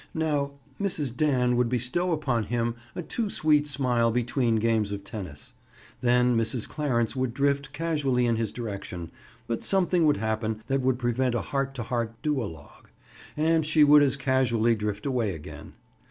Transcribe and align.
Now, 0.15 0.53
Mrs. 0.81 1.15
Dan 1.15 1.55
would 1.57 1.69
bestow 1.69 2.11
upon 2.11 2.45
him 2.45 2.73
a 2.95 3.03
too 3.03 3.29
sweet 3.29 3.67
smile 3.67 4.09
between 4.09 4.55
games 4.55 4.91
of 4.91 5.03
tennis; 5.03 5.53
then 5.99 6.35
Mrs. 6.35 6.67
Clarence 6.67 7.15
would 7.15 7.35
drift 7.35 7.71
casually 7.71 8.25
in 8.25 8.35
his 8.35 8.51
direction, 8.51 9.11
but 9.45 9.63
something 9.63 10.07
would 10.07 10.17
happen 10.17 10.63
that 10.65 10.81
would 10.81 10.97
prevent 10.97 11.35
a 11.35 11.41
heart 11.41 11.75
to 11.75 11.83
heart 11.83 12.19
duologue, 12.23 12.89
and 13.37 13.63
she 13.63 13.83
would 13.83 14.01
as 14.01 14.15
casually 14.15 14.73
drift 14.73 15.05
away 15.05 15.35
again. 15.35 15.73